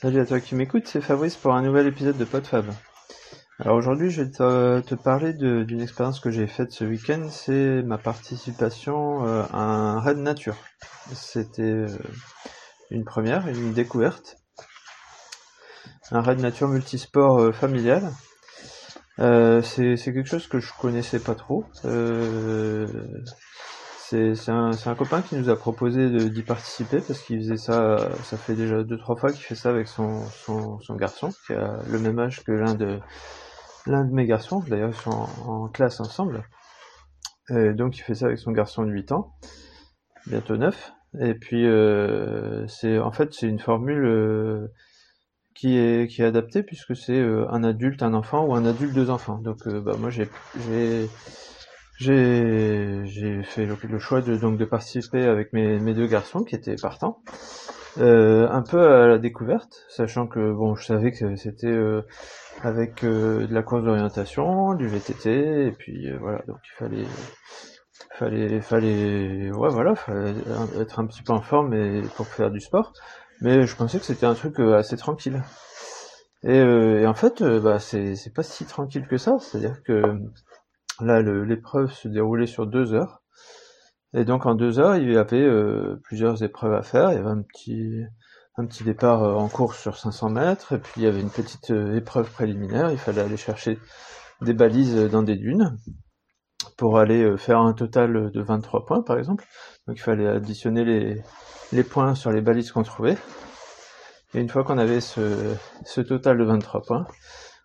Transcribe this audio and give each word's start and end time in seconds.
Salut 0.00 0.20
à 0.20 0.24
toi 0.24 0.40
qui 0.40 0.54
m'écoutes, 0.54 0.86
c'est 0.86 1.02
Fabrice 1.02 1.36
pour 1.36 1.52
un 1.52 1.60
nouvel 1.60 1.86
épisode 1.86 2.16
de 2.16 2.24
PodFab. 2.24 2.64
Alors 3.58 3.76
aujourd'hui, 3.76 4.08
je 4.08 4.22
vais 4.22 4.30
te, 4.30 4.94
parler 4.94 5.34
d'une 5.34 5.82
expérience 5.82 6.20
que 6.20 6.30
j'ai 6.30 6.46
faite 6.46 6.72
ce 6.72 6.84
week-end, 6.84 7.28
c'est 7.30 7.82
ma 7.82 7.98
participation 7.98 9.26
euh, 9.26 9.42
à 9.52 9.58
un 9.58 10.00
raid 10.00 10.16
nature. 10.16 10.56
C'était 11.12 11.60
euh, 11.64 11.98
une 12.90 13.04
première, 13.04 13.46
une 13.46 13.74
découverte. 13.74 14.38
Un 16.10 16.22
raid 16.22 16.40
nature 16.40 16.68
multisport 16.68 17.38
euh, 17.38 17.52
familial. 17.52 18.10
c'est 19.18 19.96
quelque 20.02 20.24
chose 20.24 20.46
que 20.46 20.60
je 20.60 20.72
connaissais 20.80 21.20
pas 21.20 21.34
trop. 21.34 21.66
C'est 24.10 24.48
un, 24.48 24.72
un, 24.72 24.94
copain 24.96 25.22
qui 25.22 25.36
nous 25.36 25.50
a 25.50 25.56
proposé 25.56 26.30
d'y 26.30 26.42
participer 26.42 26.98
parce 27.00 27.20
qu'il 27.22 27.38
faisait 27.38 27.56
ça, 27.56 28.10
ça 28.24 28.36
fait 28.36 28.54
déjà 28.54 28.82
deux 28.82 28.98
trois 28.98 29.14
fois 29.14 29.30
qu'il 29.30 29.44
fait 29.44 29.54
ça 29.54 29.70
avec 29.70 29.86
son, 29.86 30.24
garçon 30.96 31.30
qui 31.46 31.52
a 31.52 31.78
le 31.88 31.98
même 32.00 32.18
âge 32.18 32.42
que 32.42 32.50
l'un 32.50 32.74
de 32.74 33.00
mes 33.86 34.26
garçons. 34.26 34.64
D'ailleurs, 34.66 34.90
ils 34.90 35.00
sont 35.00 35.28
en, 35.46 35.68
classe 35.68 36.00
ensemble. 36.00 36.42
Donc, 37.50 37.98
il 37.98 38.00
fait 38.00 38.16
ça 38.16 38.26
avec 38.26 38.38
son 38.38 38.50
garçon 38.50 38.84
de 38.84 38.90
8 38.90 39.12
ans, 39.12 39.32
bientôt 40.26 40.56
9. 40.56 40.92
Et 41.20 41.34
puis, 41.34 41.66
euh, 41.66 42.66
c'est 42.66 42.98
en 42.98 43.12
fait 43.12 43.32
c'est 43.32 43.46
une 43.46 43.58
formule 43.60 44.04
euh, 44.04 44.72
qui 45.54 45.76
est 45.76 46.08
qui 46.08 46.22
est 46.22 46.24
adaptée 46.24 46.64
puisque 46.64 46.96
c'est 46.96 47.18
euh, 47.18 47.48
un 47.50 47.62
adulte, 47.62 48.02
un 48.02 48.14
enfant 48.14 48.44
ou 48.44 48.54
un 48.54 48.64
adulte, 48.64 48.92
deux 48.92 49.10
enfants. 49.10 49.38
Donc, 49.38 49.68
bah, 49.68 49.94
moi 49.98 50.10
j'ai 50.10 50.28
j'ai 52.00 53.42
fait 53.42 53.66
le, 53.66 53.98
choix 53.98 54.22
de, 54.22 54.36
donc 54.36 54.56
de 54.56 54.64
participer 54.64 55.24
avec 55.24 55.52
mes, 55.52 55.78
mes 55.78 55.92
deux 55.92 56.06
garçons 56.06 56.44
qui 56.44 56.54
étaient 56.54 56.76
partants, 56.76 57.22
euh, 57.98 58.48
un 58.50 58.62
peu 58.62 58.80
à 58.80 59.06
la 59.06 59.18
découverte, 59.18 59.84
sachant 59.90 60.26
que 60.26 60.52
bon, 60.52 60.74
je 60.74 60.86
savais 60.86 61.12
que 61.12 61.36
c'était 61.36 61.66
euh, 61.66 62.00
avec 62.62 63.04
euh, 63.04 63.46
de 63.46 63.52
la 63.52 63.62
course 63.62 63.84
d'orientation, 63.84 64.74
du 64.74 64.86
VTT, 64.86 65.66
et 65.66 65.72
puis 65.72 66.08
euh, 66.08 66.16
voilà, 66.20 66.42
donc 66.46 66.58
il 66.64 66.76
fallait, 66.78 67.06
fallait, 68.14 68.60
fallait, 68.62 69.50
ouais 69.52 69.68
voilà, 69.68 69.94
fallait 69.94 70.34
être 70.78 71.00
un 71.00 71.06
petit 71.06 71.22
peu 71.22 71.34
en 71.34 71.42
forme 71.42 71.74
et 71.74 72.00
pour 72.16 72.26
faire 72.26 72.50
du 72.50 72.60
sport, 72.60 72.94
mais 73.42 73.66
je 73.66 73.76
pensais 73.76 73.98
que 73.98 74.06
c'était 74.06 74.26
un 74.26 74.34
truc 74.34 74.58
euh, 74.58 74.74
assez 74.74 74.96
tranquille. 74.96 75.42
Et, 76.42 76.56
et 76.56 77.06
en 77.06 77.12
fait, 77.12 77.42
bah 77.42 77.78
c'est 77.78 78.32
pas 78.34 78.42
si 78.42 78.64
tranquille 78.64 79.06
que 79.06 79.18
ça, 79.18 79.36
c'est-à-dire 79.38 79.82
que 79.82 80.18
Là, 81.00 81.22
l'épreuve 81.22 81.92
se 81.92 82.08
déroulait 82.08 82.46
sur 82.46 82.66
deux 82.66 82.94
heures. 82.94 83.22
Et 84.12 84.24
donc 84.24 84.46
en 84.46 84.54
deux 84.54 84.78
heures, 84.78 84.96
il 84.96 85.10
y 85.10 85.16
avait 85.16 85.40
euh, 85.40 86.00
plusieurs 86.02 86.42
épreuves 86.42 86.74
à 86.74 86.82
faire. 86.82 87.12
Il 87.12 87.16
y 87.16 87.18
avait 87.18 87.30
un 87.30 87.42
petit, 87.42 88.02
un 88.56 88.66
petit 88.66 88.82
départ 88.82 89.22
euh, 89.22 89.34
en 89.34 89.48
course 89.48 89.80
sur 89.80 89.96
500 89.96 90.30
mètres, 90.30 90.72
et 90.74 90.78
puis 90.78 90.92
il 90.96 91.02
y 91.04 91.06
avait 91.06 91.20
une 91.20 91.30
petite 91.30 91.70
euh, 91.70 91.96
épreuve 91.96 92.30
préliminaire. 92.30 92.90
Il 92.90 92.98
fallait 92.98 93.20
aller 93.20 93.36
chercher 93.36 93.78
des 94.40 94.54
balises 94.54 94.96
dans 95.10 95.22
des 95.22 95.36
dunes 95.36 95.76
pour 96.76 96.98
aller 96.98 97.36
faire 97.36 97.60
un 97.60 97.72
total 97.72 98.30
de 98.30 98.42
23 98.42 98.86
points, 98.86 99.02
par 99.02 99.18
exemple. 99.18 99.46
Donc 99.86 99.96
il 99.96 100.02
fallait 100.02 100.26
additionner 100.26 100.84
les, 100.84 101.22
les 101.72 101.84
points 101.84 102.14
sur 102.14 102.32
les 102.32 102.40
balises 102.40 102.72
qu'on 102.72 102.82
trouvait. 102.82 103.16
Et 104.34 104.40
une 104.40 104.48
fois 104.48 104.64
qu'on 104.64 104.78
avait 104.78 105.00
ce, 105.00 105.54
ce 105.84 106.00
total 106.00 106.38
de 106.38 106.44
23 106.44 106.82
points, 106.82 107.06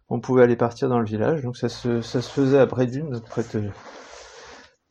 on 0.09 0.19
pouvait 0.19 0.43
aller 0.43 0.55
partir 0.55 0.89
dans 0.89 0.99
le 0.99 1.05
village. 1.05 1.41
Donc 1.41 1.57
ça 1.57 1.69
se, 1.69 2.01
ça 2.01 2.21
se 2.21 2.29
faisait 2.29 2.59
à 2.59 2.65
Brédune, 2.65 3.21
près 3.21 3.43
de, 3.53 3.69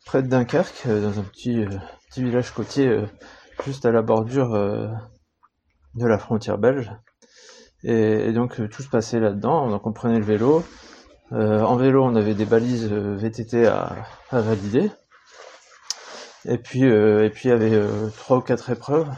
près 0.04 0.22
de 0.22 0.28
Dunkerque, 0.28 0.84
euh, 0.86 1.00
dans 1.00 1.18
un 1.20 1.22
petit, 1.22 1.60
euh, 1.60 1.68
petit 2.08 2.22
village 2.22 2.50
côtier 2.52 2.88
euh, 2.88 3.06
juste 3.64 3.86
à 3.86 3.92
la 3.92 4.02
bordure 4.02 4.52
de 5.94 6.06
la 6.06 6.18
frontière 6.18 6.58
belge. 6.58 6.90
Et, 7.84 8.32
donc 8.32 8.56
tout 8.70 8.82
se 8.82 8.88
passait 8.88 9.20
là-dedans. 9.20 9.70
Donc 9.70 9.86
on 9.86 9.92
prenait 9.92 10.18
le 10.18 10.24
vélo. 10.24 10.64
en 11.30 11.76
vélo, 11.76 12.02
on 12.04 12.16
avait 12.16 12.34
des 12.34 12.46
balises 12.46 12.86
VTT 12.86 13.66
à, 13.66 13.94
à 14.30 14.40
valider. 14.40 14.90
Et 16.46 16.58
puis, 16.58 16.82
et 16.82 17.30
puis 17.30 17.48
il 17.48 17.50
y 17.50 17.52
avait 17.52 17.80
trois 18.16 18.38
ou 18.38 18.40
quatre 18.40 18.70
épreuves 18.70 19.08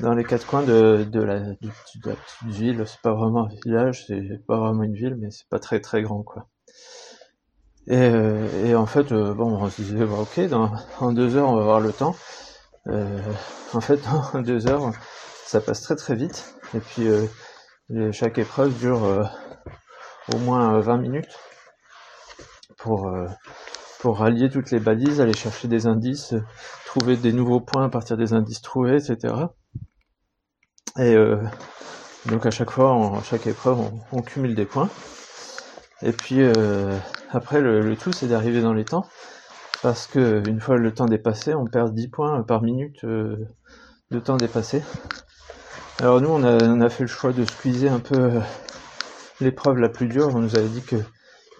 dans 0.00 0.14
les 0.14 0.24
quatre 0.24 0.46
coins 0.46 0.62
de, 0.62 1.06
de, 1.08 1.20
la, 1.20 1.40
de, 1.40 1.56
la 2.04 2.14
petite 2.14 2.42
ville. 2.44 2.84
C'est 2.86 3.00
pas 3.00 3.14
vraiment 3.14 3.44
un 3.46 3.54
village, 3.64 4.06
c'est 4.06 4.44
pas 4.46 4.56
vraiment 4.56 4.82
une 4.82 4.94
ville, 4.94 5.16
mais 5.16 5.30
c'est 5.30 5.48
pas 5.48 5.58
très 5.58 5.80
très 5.80 6.02
grand 6.02 6.22
quoi. 6.22 6.48
Et, 7.86 7.96
euh, 7.96 8.66
et 8.66 8.74
en 8.74 8.86
fait, 8.86 9.12
euh, 9.12 9.34
bon, 9.34 9.58
on 9.58 9.68
se 9.68 9.82
disait, 9.82 10.06
bah, 10.06 10.16
ok, 10.20 10.40
dans, 10.48 10.72
en 11.00 11.12
deux 11.12 11.36
heures, 11.36 11.48
on 11.48 11.56
va 11.56 11.62
avoir 11.62 11.80
le 11.80 11.92
temps. 11.92 12.16
Euh, 12.88 13.18
en 13.74 13.80
fait, 13.80 14.00
en 14.32 14.40
deux 14.40 14.66
heures, 14.68 14.92
ça 15.44 15.60
passe 15.60 15.82
très 15.82 15.96
très 15.96 16.14
vite. 16.14 16.54
Et 16.74 16.80
puis, 16.80 17.08
euh, 17.08 18.12
chaque 18.12 18.38
épreuve 18.38 18.76
dure 18.78 19.28
au 20.32 20.38
moins 20.38 20.80
20 20.80 20.96
minutes 20.98 21.38
pour, 22.78 23.14
rallier 24.12 24.50
toutes 24.50 24.70
les 24.70 24.80
balises, 24.80 25.20
aller 25.20 25.34
chercher 25.34 25.68
des 25.68 25.86
indices, 25.86 26.34
trouver 26.86 27.16
des 27.16 27.32
nouveaux 27.32 27.60
points 27.60 27.84
à 27.84 27.88
partir 27.88 28.16
des 28.16 28.32
indices 28.32 28.62
trouvés, 28.62 28.96
etc. 28.96 29.34
Et 30.98 31.14
euh, 31.14 31.42
donc 32.26 32.46
à 32.46 32.50
chaque 32.50 32.70
fois, 32.70 32.92
en 32.92 33.22
chaque 33.22 33.46
épreuve, 33.46 33.78
on, 34.12 34.22
cumule 34.22 34.54
des 34.54 34.64
points. 34.64 34.88
Et 36.02 36.12
puis 36.12 36.36
euh, 36.40 36.96
après, 37.30 37.60
le, 37.60 37.96
tout, 37.96 38.12
c'est 38.12 38.28
d'arriver 38.28 38.62
dans 38.62 38.74
les 38.74 38.84
temps. 38.84 39.06
Parce 39.82 40.06
que 40.06 40.42
une 40.48 40.60
fois 40.60 40.76
le 40.76 40.94
temps 40.94 41.06
dépassé, 41.06 41.54
on 41.54 41.66
perd 41.66 41.94
10 41.94 42.08
points 42.08 42.42
par 42.42 42.62
minute 42.62 43.04
euh, 43.04 43.36
de 44.10 44.18
temps 44.18 44.36
dépassé. 44.36 44.82
Alors 46.00 46.20
nous, 46.20 46.30
on 46.30 46.42
a, 46.42 46.62
on 46.64 46.80
a, 46.80 46.88
fait 46.88 47.04
le 47.04 47.08
choix 47.08 47.32
de 47.32 47.44
squeezer 47.44 47.92
un 47.92 48.00
peu 48.00 48.40
l'épreuve 49.40 49.78
la 49.78 49.88
plus 49.88 50.06
dure. 50.06 50.34
On 50.34 50.40
nous 50.40 50.56
avait 50.56 50.68
dit 50.68 50.82
qu'il 50.82 51.04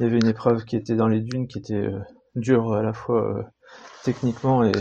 y 0.01 0.05
avait 0.05 0.17
une 0.17 0.27
épreuve 0.27 0.65
qui 0.65 0.77
était 0.77 0.95
dans 0.95 1.09
les 1.09 1.21
dunes, 1.21 1.49
qui 1.49 1.59
était 1.59 1.89
dure 2.35 2.75
à 2.75 2.83
la 2.83 2.93
fois 2.93 3.51
techniquement 4.03 4.65
et 4.65 4.73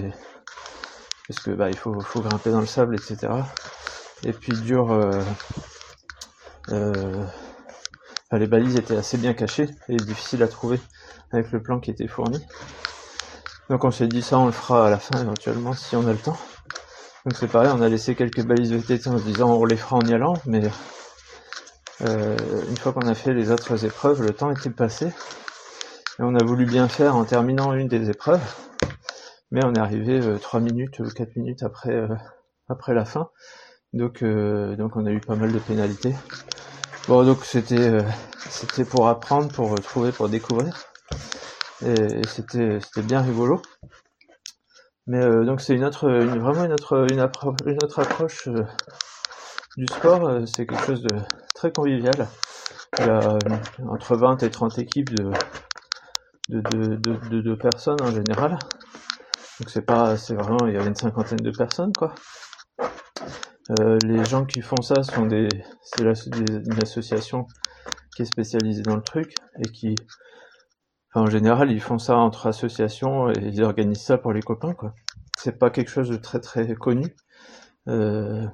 parce 1.27 1.39
que 1.39 1.51
bah 1.51 1.69
il 1.69 1.77
faut, 1.77 1.99
faut 2.01 2.21
grimper 2.21 2.51
dans 2.51 2.59
le 2.59 2.65
sable, 2.65 2.95
etc 2.95 3.29
et 4.25 4.33
puis 4.33 4.53
dur. 4.53 4.91
Euh, 4.91 5.21
euh, 6.69 7.25
les 8.31 8.47
balises 8.47 8.77
étaient 8.77 8.95
assez 8.95 9.17
bien 9.17 9.33
cachées 9.33 9.69
et 9.89 9.95
difficiles 9.95 10.41
à 10.41 10.47
trouver 10.47 10.79
avec 11.31 11.51
le 11.51 11.61
plan 11.61 11.79
qui 11.79 11.91
était 11.91 12.07
fourni. 12.07 12.43
Donc 13.69 13.83
on 13.83 13.91
s'est 13.91 14.07
dit 14.07 14.21
ça, 14.21 14.39
on 14.39 14.47
le 14.47 14.51
fera 14.51 14.87
à 14.87 14.89
la 14.89 14.97
fin 14.97 15.21
éventuellement 15.21 15.73
si 15.73 15.95
on 15.95 16.07
a 16.07 16.11
le 16.11 16.17
temps. 16.17 16.37
Donc 17.25 17.37
c'est 17.39 17.47
pareil, 17.47 17.69
on 17.73 17.81
a 17.81 17.89
laissé 17.89 18.15
quelques 18.15 18.43
balises 18.43 18.73
VTT 18.73 19.07
en 19.09 19.17
se 19.19 19.23
disant 19.23 19.51
on 19.51 19.65
les 19.65 19.77
fera 19.77 19.97
en 19.97 20.01
y 20.01 20.13
allant, 20.13 20.33
mais 20.45 20.63
euh, 22.01 22.35
une 22.69 22.77
fois 22.77 22.91
qu'on 22.91 23.07
a 23.07 23.13
fait 23.13 23.33
les 23.33 23.51
autres 23.51 23.85
épreuves, 23.85 24.23
le 24.23 24.33
temps 24.33 24.49
était 24.51 24.71
passé. 24.71 25.11
Et 26.19 26.21
on 26.21 26.35
a 26.35 26.43
voulu 26.43 26.65
bien 26.65 26.87
faire 26.87 27.15
en 27.15 27.25
terminant 27.25 27.73
une 27.73 27.87
des 27.87 28.11
épreuves, 28.11 28.43
mais 29.49 29.65
on 29.65 29.73
est 29.73 29.79
arrivé 29.79 30.21
euh, 30.21 30.37
3 30.37 30.59
minutes 30.59 30.99
ou 30.99 31.09
4 31.09 31.35
minutes 31.37 31.63
après, 31.63 31.91
euh, 31.91 32.07
après 32.69 32.93
la 32.93 33.03
fin. 33.03 33.31
Donc, 33.93 34.21
euh, 34.21 34.75
donc 34.75 34.95
on 34.95 35.07
a 35.07 35.11
eu 35.11 35.19
pas 35.19 35.35
mal 35.35 35.51
de 35.51 35.57
pénalités. 35.57 36.13
Bon, 37.07 37.25
donc 37.25 37.43
c'était 37.45 37.97
c'était 38.37 38.85
pour 38.85 39.07
apprendre, 39.07 39.51
pour 39.51 39.73
trouver, 39.81 40.11
pour 40.11 40.29
découvrir. 40.29 40.77
Et, 41.83 42.21
c'était 42.27 42.79
c'était 42.79 43.01
bien 43.01 43.21
rigolo. 43.21 43.61
Mais 45.07 45.19
donc 45.45 45.61
c'est 45.61 45.73
une 45.73 45.83
autre, 45.83 46.09
vraiment 46.09 46.63
une 46.63 46.71
autre, 46.71 47.05
une, 47.11 47.19
une 47.65 47.83
autre 47.83 47.99
approche 47.99 48.47
du 49.75 49.85
sport. 49.87 50.47
c'est 50.47 50.65
quelque 50.65 50.85
chose 50.85 51.01
de 51.01 51.15
très 51.53 51.73
convivial. 51.73 52.27
Il 52.99 53.05
y 53.07 53.09
a 53.09 53.37
entre 53.89 54.15
20 54.15 54.43
et 54.43 54.49
30 54.49 54.77
équipes 54.77 55.13
de 55.13 55.31
de, 56.49 57.41
de, 57.41 57.55
personnes 57.55 58.01
en 58.01 58.11
général. 58.11 58.59
Donc 59.59 59.69
c'est 59.69 59.85
pas, 59.85 60.17
c'est 60.17 60.35
vraiment, 60.35 60.67
il 60.67 60.73
y 60.73 60.77
avait 60.77 60.87
une 60.87 60.95
cinquantaine 60.95 61.39
de 61.39 61.51
personnes 61.51 61.93
quoi. 61.93 62.13
Euh, 63.79 63.97
les 64.05 64.25
gens 64.25 64.45
qui 64.45 64.61
font 64.61 64.81
ça 64.81 65.03
sont 65.03 65.25
des, 65.25 65.47
c'est 65.81 66.03
une 66.03 66.83
association 66.83 67.47
qui 68.15 68.23
est 68.23 68.25
spécialisée 68.25 68.81
dans 68.81 68.95
le 68.95 69.01
truc 69.01 69.35
et 69.59 69.69
qui, 69.69 69.95
enfin, 71.13 71.25
en 71.25 71.29
général, 71.29 71.71
ils 71.71 71.81
font 71.81 71.97
ça 71.97 72.17
entre 72.17 72.47
associations 72.47 73.29
et 73.29 73.39
ils 73.41 73.63
organisent 73.63 74.03
ça 74.03 74.17
pour 74.17 74.33
les 74.33 74.41
copains, 74.41 74.73
quoi. 74.73 74.93
C'est 75.37 75.57
pas 75.57 75.69
quelque 75.69 75.89
chose 75.89 76.09
de 76.09 76.17
très 76.17 76.39
très 76.39 76.73
connu. 76.75 77.15
Il 77.87 77.93
euh, 77.93 78.45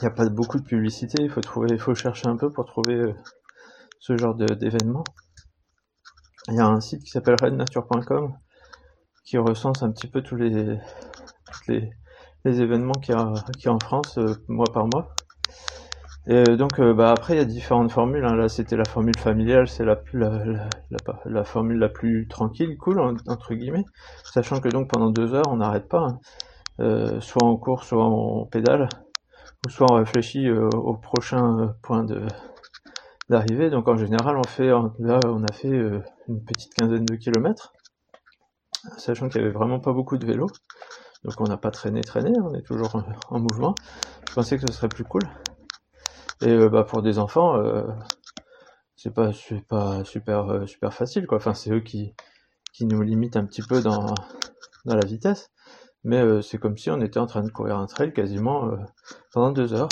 n'y 0.00 0.06
a 0.06 0.10
pas 0.10 0.28
beaucoup 0.28 0.58
de 0.58 0.64
publicité. 0.64 1.22
Il 1.22 1.30
faut 1.30 1.40
trouver, 1.40 1.68
il 1.70 1.78
faut 1.78 1.94
chercher 1.94 2.28
un 2.28 2.36
peu 2.36 2.50
pour 2.50 2.64
trouver 2.64 2.94
euh, 2.94 3.14
ce 4.00 4.16
genre 4.16 4.34
d'événement. 4.34 5.04
Il 6.48 6.54
y 6.54 6.60
a 6.60 6.66
un 6.66 6.80
site 6.80 7.02
qui 7.02 7.10
s'appelle 7.10 7.36
rednature.com 7.40 8.34
qui 9.24 9.38
recense 9.38 9.82
un 9.82 9.90
petit 9.90 10.06
peu 10.06 10.22
tous 10.22 10.36
les, 10.36 10.78
toutes 11.50 11.66
les, 11.68 11.90
les 12.44 12.60
événements 12.60 12.92
qu'il 12.92 13.14
y 13.14 13.18
a, 13.18 13.32
qui 13.58 13.68
en 13.68 13.78
France 13.78 14.18
euh, 14.18 14.34
mois 14.48 14.70
par 14.72 14.86
mois. 14.86 15.14
Et 16.26 16.42
euh, 16.48 16.56
donc 16.56 16.78
euh, 16.80 16.94
bah, 16.94 17.10
après 17.10 17.34
il 17.34 17.36
y 17.38 17.40
a 17.40 17.46
différentes 17.46 17.90
formules. 17.90 18.24
Hein. 18.24 18.36
Là 18.36 18.48
c'était 18.48 18.76
la 18.76 18.84
formule 18.84 19.16
familiale, 19.18 19.68
c'est 19.68 19.84
la, 19.84 20.00
la, 20.12 20.44
la, 20.44 20.98
la, 21.24 21.44
formule 21.44 21.78
la 21.78 21.88
plus 21.88 22.28
tranquille, 22.28 22.76
cool 22.76 23.00
entre 23.00 23.54
guillemets, 23.54 23.84
sachant 24.24 24.60
que 24.60 24.68
donc 24.68 24.88
pendant 24.90 25.10
deux 25.10 25.34
heures 25.34 25.48
on 25.48 25.56
n'arrête 25.56 25.88
pas, 25.88 26.18
hein. 26.78 27.20
soit 27.20 27.44
en 27.44 27.56
cours, 27.56 27.84
soit 27.84 28.04
en 28.04 28.46
pédale, 28.46 28.88
ou 29.66 29.70
soit 29.70 29.86
on 29.90 29.96
réfléchit 29.96 30.50
au 30.50 30.94
prochain 30.94 31.74
point 31.82 32.04
de 32.04 32.22
d'arrivée. 33.28 33.70
Donc 33.70 33.88
en 33.88 33.96
général, 33.96 34.36
on 34.36 34.44
fait 34.44 34.68
là, 34.98 35.20
on 35.26 35.44
a 35.44 35.52
fait 35.52 35.68
une 36.28 36.44
petite 36.44 36.74
quinzaine 36.74 37.04
de 37.04 37.16
kilomètres, 37.16 37.72
sachant 38.98 39.28
qu'il 39.28 39.40
y 39.40 39.44
avait 39.44 39.52
vraiment 39.52 39.80
pas 39.80 39.92
beaucoup 39.92 40.18
de 40.18 40.26
vélos. 40.26 40.50
Donc 41.24 41.40
on 41.40 41.44
n'a 41.44 41.56
pas 41.56 41.70
traîné, 41.70 42.02
traîné, 42.02 42.32
on 42.42 42.54
est 42.54 42.62
toujours 42.62 43.02
en 43.30 43.38
mouvement. 43.38 43.74
Je 44.28 44.34
pensais 44.34 44.58
que 44.58 44.66
ce 44.66 44.72
serait 44.72 44.88
plus 44.88 45.04
cool. 45.04 45.22
Et 46.42 46.68
bah, 46.68 46.84
pour 46.84 47.00
des 47.00 47.18
enfants, 47.18 47.56
c'est 48.96 49.14
pas, 49.14 49.30
pas 49.68 50.04
super, 50.04 50.68
super 50.68 50.92
facile, 50.92 51.26
quoi. 51.26 51.38
Enfin, 51.38 51.54
c'est 51.54 51.70
eux 51.70 51.80
qui, 51.80 52.14
qui 52.74 52.84
nous 52.84 53.00
limitent 53.00 53.36
un 53.36 53.46
petit 53.46 53.62
peu 53.62 53.80
dans, 53.80 54.14
dans 54.84 54.96
la 54.96 55.06
vitesse. 55.06 55.50
Mais 56.02 56.42
c'est 56.42 56.58
comme 56.58 56.76
si 56.76 56.90
on 56.90 57.00
était 57.00 57.20
en 57.20 57.26
train 57.26 57.42
de 57.42 57.50
courir 57.50 57.78
un 57.78 57.86
trail 57.86 58.12
quasiment 58.12 58.70
pendant 59.32 59.52
deux 59.52 59.72
heures. 59.72 59.88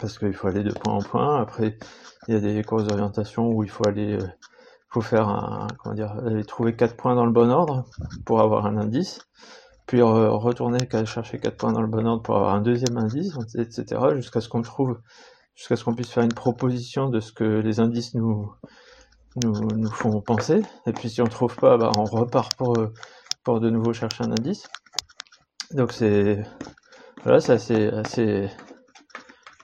Parce 0.00 0.18
qu'il 0.18 0.34
faut 0.34 0.48
aller 0.48 0.62
de 0.62 0.72
point 0.72 0.94
en 0.94 1.02
point. 1.02 1.40
Après, 1.40 1.78
il 2.28 2.34
y 2.34 2.36
a 2.36 2.40
des 2.40 2.62
courses 2.64 2.84
d'orientation 2.84 3.48
où 3.48 3.62
il 3.62 3.70
faut 3.70 3.86
aller, 3.86 4.18
faut 4.90 5.00
faire 5.00 5.28
un, 5.28 5.66
comment 5.78 5.94
dire, 5.94 6.12
aller 6.26 6.44
trouver 6.44 6.74
quatre 6.74 6.96
points 6.96 7.14
dans 7.14 7.26
le 7.26 7.32
bon 7.32 7.50
ordre 7.50 7.84
pour 8.24 8.40
avoir 8.40 8.66
un 8.66 8.76
indice 8.76 9.20
puis 9.86 10.00
retourner 10.02 10.78
chercher 11.04 11.38
quatre 11.38 11.56
points 11.56 11.72
dans 11.72 11.82
le 11.82 11.88
bon 11.88 12.06
ordre 12.06 12.22
pour 12.22 12.36
avoir 12.36 12.54
un 12.54 12.60
deuxième 12.60 12.96
indice, 12.96 13.36
etc., 13.54 14.00
jusqu'à 14.14 14.40
ce 14.40 14.48
qu'on 14.48 14.62
trouve, 14.62 14.98
jusqu'à 15.54 15.76
ce 15.76 15.84
qu'on 15.84 15.94
puisse 15.94 16.10
faire 16.10 16.24
une 16.24 16.32
proposition 16.32 17.08
de 17.08 17.20
ce 17.20 17.32
que 17.32 17.44
les 17.44 17.80
indices 17.80 18.14
nous, 18.14 18.50
nous, 19.44 19.90
font 19.90 20.20
penser. 20.22 20.62
Et 20.86 20.92
puis 20.92 21.10
si 21.10 21.20
on 21.20 21.26
trouve 21.26 21.54
pas, 21.56 21.76
bah, 21.76 21.92
on 21.98 22.04
repart 22.04 22.54
pour, 22.56 22.76
pour 23.42 23.60
de 23.60 23.68
nouveau 23.68 23.92
chercher 23.92 24.24
un 24.24 24.30
indice. 24.30 24.66
Donc 25.72 25.92
c'est, 25.92 26.42
voilà, 27.24 27.40
c'est 27.40 27.52
assez, 27.52 27.88
assez, 27.88 28.48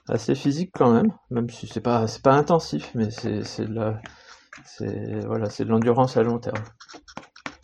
assez 0.07 0.35
physique 0.35 0.71
quand 0.73 0.91
même, 0.91 1.11
même 1.29 1.49
si 1.49 1.67
c'est 1.67 1.81
pas, 1.81 2.05
pas 2.23 2.33
intensif, 2.33 2.91
mais 2.95 3.11
c'est, 3.11 3.43
c'est 3.43 3.65
de 3.65 3.73
la, 3.73 4.01
c'est, 4.65 5.25
voilà, 5.25 5.49
c'est 5.49 5.65
de 5.65 5.69
l'endurance 5.69 6.17
à 6.17 6.23
long 6.23 6.39
terme. 6.39 6.63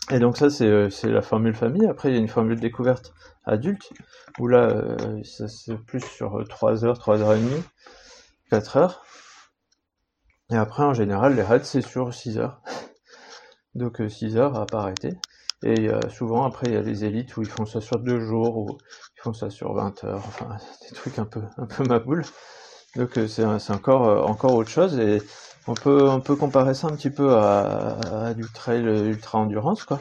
Et 0.09 0.19
donc 0.19 0.37
ça, 0.37 0.47
euh, 0.61 0.89
c'est 0.89 1.09
la 1.09 1.21
formule 1.21 1.53
famille. 1.53 1.85
Après, 1.85 2.09
il 2.09 2.13
y 2.13 2.17
a 2.17 2.19
une 2.19 2.29
formule 2.29 2.59
découverte 2.59 3.13
adulte, 3.45 3.91
où 4.39 4.47
là, 4.47 4.69
euh, 4.69 5.21
c'est 5.23 5.77
plus 5.85 6.01
sur 6.01 6.43
3 6.47 6.85
heures, 6.85 6.97
3 6.97 7.21
heures 7.21 7.33
et 7.33 7.39
demie, 7.39 7.63
4 8.49 8.77
heures. 8.77 9.05
Et 10.49 10.55
après, 10.55 10.83
en 10.83 10.93
général, 10.93 11.35
les 11.35 11.41
raids, 11.43 11.63
c'est 11.63 11.81
sur 11.81 12.13
6 12.13 12.37
heures. 12.37 12.61
donc 13.75 14.01
6 14.07 14.37
euh, 14.37 14.39
heures 14.39 14.57
à 14.57 14.65
pas 14.65 14.79
arrêter. 14.79 15.13
Et 15.63 15.89
souvent, 16.11 16.45
après, 16.45 16.67
il 16.67 16.73
y 16.73 16.77
a 16.77 16.81
les 16.81 17.03
élites 17.03 17.35
où 17.35 17.41
ils 17.41 17.49
font 17.49 17.65
ça 17.65 17.81
sur 17.81 17.99
2 17.99 18.19
jours, 18.19 18.57
ou 18.57 18.77
ça 19.33 19.49
sur 19.49 19.73
20 19.73 20.03
heures. 20.03 20.23
Enfin, 20.27 20.57
des 20.89 20.95
trucs 20.95 21.19
un 21.19 21.25
peu, 21.25 21.41
un 21.57 21.65
peu 21.65 21.83
ma 21.83 21.99
boule. 21.99 22.23
Donc 22.95 23.19
c'est 23.27 23.43
encore, 23.71 24.29
encore 24.29 24.55
autre 24.55 24.69
chose. 24.69 24.97
Et 24.99 25.21
on 25.67 25.73
peut, 25.73 26.07
on 26.09 26.21
peut 26.21 26.35
comparer 26.35 26.73
ça 26.73 26.87
un 26.87 26.95
petit 26.95 27.09
peu 27.09 27.35
à, 27.35 28.33
du 28.35 28.45
trail 28.53 28.83
ultra 28.83 29.39
endurance, 29.39 29.83
quoi, 29.83 29.99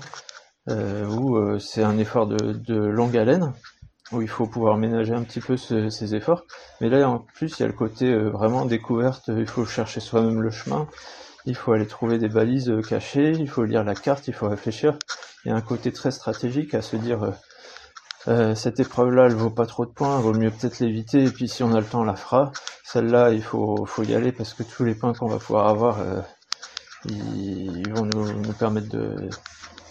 euh, 0.68 1.06
où 1.06 1.36
euh, 1.36 1.58
c'est 1.58 1.82
un 1.82 1.98
effort 1.98 2.26
de, 2.26 2.74
longue 2.74 3.16
haleine, 3.16 3.52
où 4.12 4.22
il 4.22 4.28
faut 4.28 4.46
pouvoir 4.46 4.78
ménager 4.78 5.12
un 5.12 5.24
petit 5.24 5.40
peu 5.40 5.56
ces 5.56 6.14
efforts. 6.14 6.44
Mais 6.80 6.88
là, 6.88 7.08
en 7.08 7.18
plus, 7.18 7.58
il 7.58 7.62
y 7.62 7.64
a 7.64 7.66
le 7.66 7.72
côté 7.72 8.06
euh, 8.06 8.30
vraiment 8.30 8.64
découverte, 8.64 9.24
il 9.28 9.46
faut 9.46 9.64
chercher 9.64 10.00
soi-même 10.00 10.40
le 10.40 10.50
chemin, 10.50 10.86
il 11.46 11.56
faut 11.56 11.72
aller 11.72 11.86
trouver 11.86 12.18
des 12.18 12.28
balises 12.28 12.72
cachées, 12.88 13.32
il 13.32 13.48
faut 13.48 13.64
lire 13.64 13.82
la 13.82 13.94
carte, 13.94 14.28
il 14.28 14.34
faut 14.34 14.48
réfléchir. 14.48 14.96
Il 15.44 15.48
y 15.48 15.52
a 15.52 15.56
un 15.56 15.60
côté 15.60 15.92
très 15.92 16.12
stratégique 16.12 16.74
à 16.74 16.82
se 16.82 16.96
dire 16.96 17.32
euh, 18.28 18.56
cette 18.56 18.80
épreuve-là, 18.80 19.26
elle 19.26 19.34
vaut 19.34 19.50
pas 19.50 19.66
trop 19.66 19.86
de 19.86 19.90
points, 19.90 20.18
vaut 20.18 20.34
mieux 20.34 20.50
peut-être 20.50 20.80
l'éviter, 20.80 21.24
et 21.24 21.30
puis 21.30 21.48
si 21.48 21.62
on 21.62 21.72
a 21.74 21.80
le 21.80 21.86
temps, 21.86 22.00
on 22.00 22.04
la 22.04 22.16
fera. 22.16 22.50
Celle-là, 22.84 23.30
il 23.30 23.42
faut, 23.42 23.86
y 24.02 24.14
aller 24.14 24.32
parce 24.32 24.52
que 24.52 24.62
tous 24.64 24.84
les 24.84 24.94
points 24.94 25.12
qu'on 25.12 25.28
va 25.28 25.38
pouvoir 25.38 25.68
avoir, 25.68 26.00
euh, 26.00 26.20
ils, 27.04 27.88
vont 27.94 28.04
nous, 28.06 28.52
permettre 28.54 28.88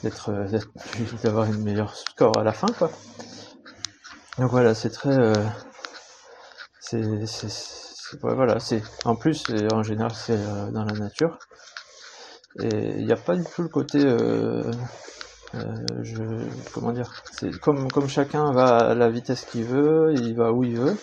d'être 0.04 0.32
d'avoir 1.24 1.46
une 1.46 1.64
meilleure 1.64 1.96
score 1.96 2.38
à 2.38 2.44
la 2.44 2.52
fin, 2.52 2.68
quoi. 2.78 2.92
Donc 4.38 4.52
voilà, 4.52 4.74
c'est 4.74 4.90
très, 4.90 5.18
euh, 5.18 5.34
voilà, 8.22 8.60
c'est, 8.60 8.84
en 9.06 9.16
plus, 9.16 9.46
en 9.72 9.82
général, 9.82 10.12
c'est 10.14 10.38
dans 10.72 10.84
la 10.84 10.94
nature, 10.94 11.40
et 12.60 12.98
il 12.98 13.06
n'y 13.06 13.14
a 13.14 13.18
pas 13.18 13.36
du 13.36 13.44
tout 13.46 13.62
le 13.62 13.70
côté 13.70 14.04
je, 15.54 16.24
comment 16.74 16.92
dire, 16.92 17.24
c'est 17.32 17.58
comme, 17.60 17.92
comme 17.92 18.10
chacun 18.10 18.52
va 18.52 18.78
à 18.78 18.96
la 18.96 19.10
vitesse 19.10 19.46
qu'il 19.46 19.64
veut, 19.64 20.14
il 20.16 20.36
va 20.36 20.52
où 20.52 20.64
il 20.64 20.78
veut. 20.78 20.98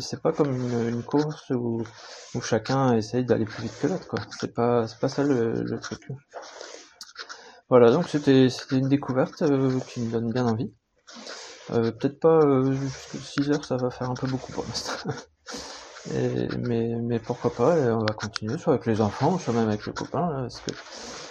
C'est 0.00 0.20
pas 0.20 0.32
comme 0.32 0.52
une, 0.88 1.02
course 1.02 1.50
où, 1.50 1.82
chacun 2.42 2.94
essaye 2.94 3.24
d'aller 3.24 3.44
plus 3.44 3.62
vite 3.64 3.78
que 3.80 3.86
l'autre, 3.86 4.06
quoi. 4.06 4.20
C'est 4.38 4.52
pas, 4.54 4.86
c'est 4.86 4.98
pas 4.98 5.08
ça 5.08 5.22
le, 5.24 5.78
truc. 5.80 6.00
Voilà, 7.68 7.90
donc 7.90 8.08
c'était, 8.08 8.50
c'était 8.50 8.76
une 8.76 8.88
découverte 8.88 9.42
euh, 9.42 9.80
qui 9.88 10.00
me 10.00 10.10
donne 10.10 10.30
bien 10.30 10.46
envie. 10.46 10.74
Euh, 11.70 11.90
peut-être 11.90 12.20
pas 12.20 12.40
euh, 12.40 12.76
6 13.14 13.50
heures, 13.50 13.64
ça 13.64 13.76
va 13.76 13.90
faire 13.90 14.10
un 14.10 14.14
peu 14.14 14.26
beaucoup 14.26 14.52
pour 14.52 14.64
l'instant. 14.64 15.10
mais, 16.12 16.96
mais 17.00 17.18
pourquoi 17.18 17.54
pas, 17.54 17.74
on 17.94 18.04
va 18.04 18.12
continuer, 18.14 18.58
soit 18.58 18.74
avec 18.74 18.86
les 18.86 19.00
enfants, 19.00 19.38
soit 19.38 19.54
même 19.54 19.68
avec 19.68 19.86
le 19.86 19.92
copain, 19.92 20.28
parce 20.42 20.60
que 20.60 20.72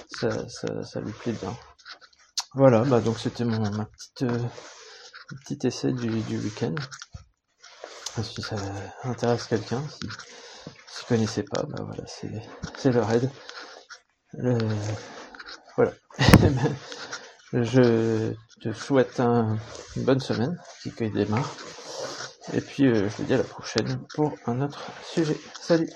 ça, 0.09 0.49
ça, 0.49 0.83
ça 0.83 0.99
lui 0.99 1.11
plaît 1.11 1.33
bien. 1.33 1.53
Voilà, 2.53 2.83
bah 2.83 2.99
donc 2.99 3.17
c'était 3.17 3.45
mon 3.45 3.71
ma 3.71 3.85
petite 3.85 4.23
euh, 4.23 4.39
petit 5.45 5.67
essai 5.67 5.93
du, 5.93 6.09
du 6.09 6.37
week-end. 6.37 6.75
Si 8.21 8.41
ça 8.41 8.57
intéresse 9.05 9.45
quelqu'un, 9.45 9.81
si 9.87 10.09
si 10.87 11.05
connaissez 11.05 11.43
pas, 11.43 11.63
bah 11.63 11.83
voilà, 11.85 12.03
c'est 12.05 12.91
le 12.91 13.01
raid. 13.01 13.31
voilà. 15.77 15.93
je 17.53 18.33
te 18.61 18.73
souhaite 18.73 19.21
un, 19.21 19.57
une 19.95 20.03
bonne 20.03 20.19
semaine 20.19 20.59
qui 20.81 20.91
démarre. 21.09 21.55
Et 22.53 22.59
puis 22.59 22.87
euh, 22.87 23.07
je 23.07 23.15
vous 23.17 23.23
dis 23.23 23.33
à 23.33 23.37
la 23.37 23.43
prochaine 23.43 23.99
pour 24.13 24.35
un 24.45 24.61
autre 24.61 24.91
sujet. 25.05 25.39
Salut 25.61 25.89